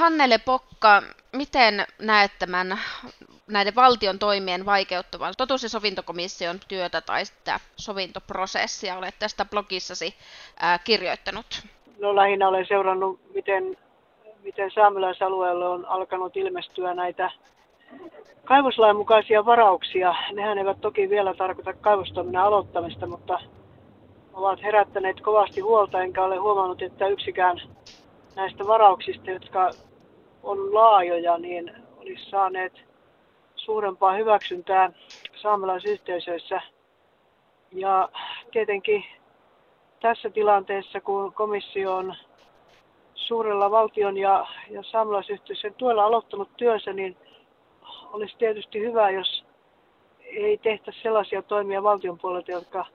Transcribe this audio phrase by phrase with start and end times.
[0.00, 1.02] Hannele Pokka,
[1.32, 2.78] miten näet tämän
[3.46, 8.98] näiden valtion toimien vaikeuttavan totuus- ja sovintokomission työtä tai sitä sovintoprosessia?
[8.98, 10.14] Olet tästä blogissasi
[10.60, 11.46] ää, kirjoittanut.
[11.98, 13.76] No lähinnä olen seurannut, miten,
[14.42, 17.30] miten saamelaisalueelle on alkanut ilmestyä näitä
[18.44, 20.14] kaivoslain mukaisia varauksia.
[20.32, 23.38] Nehän eivät toki vielä tarkoita kaivostoiminnan aloittamista, mutta
[24.32, 27.60] ovat herättäneet kovasti huolta, enkä ole huomannut, että yksikään
[28.36, 29.70] näistä varauksista, jotka
[30.42, 32.72] on laajoja, niin olisi saaneet
[33.56, 34.92] suurempaa hyväksyntää
[35.42, 36.60] saamelaisyhteisöissä.
[37.72, 38.08] Ja
[38.52, 39.04] tietenkin
[40.00, 42.14] tässä tilanteessa, kun komissio on
[43.14, 47.16] suurella valtion ja, ja saamelaisyhteisön tuella aloittanut työnsä, niin
[48.12, 49.44] olisi tietysti hyvä, jos
[50.24, 52.86] ei tehtäisi sellaisia toimia valtion puolelta, jotka,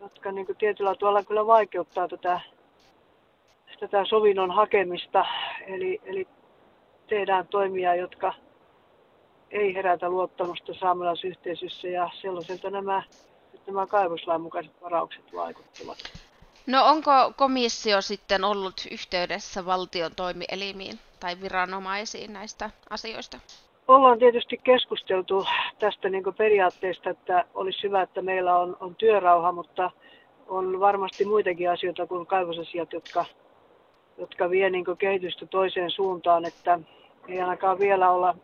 [0.00, 2.40] jotka niin tietyllä tavalla kyllä vaikeuttaa tätä,
[3.80, 5.24] tätä sovinnon hakemista.
[5.66, 6.26] Eli, eli
[7.08, 8.34] tehdään toimia, jotka
[9.50, 13.02] ei herätä luottamusta saamelaisyhteisössä ja sellaiselta nämä,
[13.66, 15.98] nämä kaivoslain mukaiset varaukset vaikuttavat.
[16.66, 23.40] No onko komissio sitten ollut yhteydessä valtion toimielimiin tai viranomaisiin näistä asioista?
[23.88, 25.46] Ollaan tietysti keskusteltu
[25.78, 29.90] tästä niin periaatteesta, että olisi hyvä, että meillä on, on työrauha, mutta
[30.48, 33.24] on varmasti muitakin asioita kuin kaivosasiat, jotka,
[34.18, 36.80] jotka vie niin kehitystä toiseen suuntaan, että
[37.28, 38.34] ei ainakaan vielä olla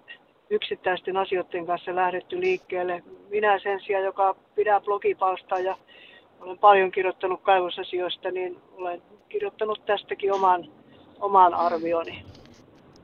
[0.50, 3.02] yksittäisten asioiden kanssa lähdetty liikkeelle.
[3.30, 5.76] Minä sen sijaan, joka pidää blogipalstaa ja
[6.40, 10.64] olen paljon kirjoittanut kaivosasioista, niin olen kirjoittanut tästäkin oman,
[11.20, 12.24] oman arvioni.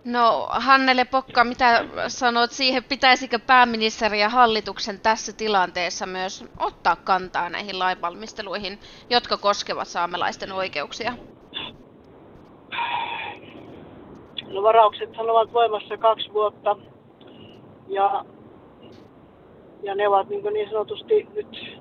[0.04, 7.50] No Hannele Pokka, mitä sanot siihen, pitäisikö pääministeri ja hallituksen tässä tilanteessa myös ottaa kantaa
[7.50, 8.78] näihin lainvalmisteluihin,
[9.10, 11.12] jotka koskevat saamelaisten oikeuksia?
[14.50, 16.76] No varaukset ovat voimassa kaksi vuotta
[17.88, 18.24] ja,
[19.82, 21.80] ja ne ovat niin, niin sanotusti nyt,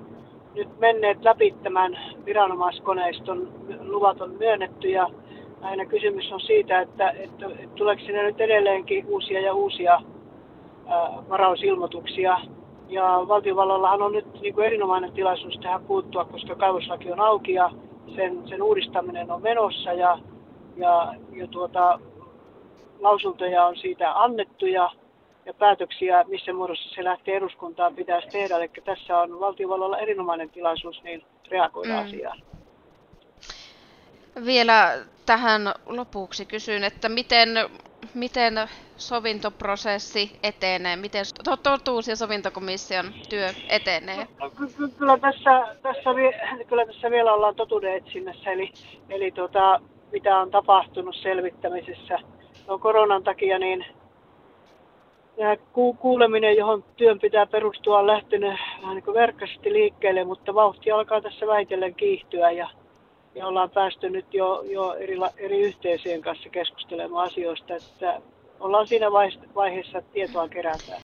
[0.54, 3.48] nyt menneet läpi tämän viranomaiskoneiston.
[3.80, 5.10] Luvat on myönnetty ja
[5.60, 10.00] aina kysymys on siitä, että, että, että tuleeko sinne nyt edelleenkin uusia ja uusia
[10.86, 12.38] ää, varausilmoituksia.
[12.88, 17.70] Ja valtiovallallahan on nyt niin kuin erinomainen tilaisuus tähän puuttua, koska kaivoslaki on auki ja
[18.14, 20.18] sen, sen uudistaminen on menossa ja,
[20.76, 22.00] ja, ja tuota,
[23.00, 24.90] lausuntoja on siitä annettu ja,
[25.46, 28.56] ja päätöksiä, missä muodossa se lähtee eduskuntaan, pitäisi tehdä.
[28.56, 32.06] Eli tässä on valtiovallalla erinomainen tilaisuus niin reagoida mm.
[32.06, 32.42] asiaan.
[34.44, 37.48] Vielä tähän lopuksi kysyn, että miten,
[38.14, 38.54] miten
[38.96, 41.24] sovintoprosessi etenee, miten
[41.62, 44.26] totuus- ja sovintokomission työ etenee?
[44.40, 44.50] No,
[44.98, 46.10] kyllä, tässä, tässä,
[46.68, 48.72] kyllä tässä vielä ollaan totuuden etsinnässä, eli,
[49.08, 49.80] eli tuota,
[50.12, 52.18] mitä on tapahtunut selvittämisessä
[52.68, 53.84] no, koronan takia, niin
[55.98, 61.46] kuuleminen, johon työn pitää perustua, on lähtenyt vähän niin verkkaisesti liikkeelle, mutta vauhti alkaa tässä
[61.46, 62.70] väitellen kiihtyä ja,
[63.34, 68.20] ja ollaan päästy nyt jo, jo eri, eri yhteisöjen kanssa keskustelemaan asioista, että
[68.60, 69.12] ollaan siinä
[69.54, 70.98] vaiheessa, että tietoa kerätään.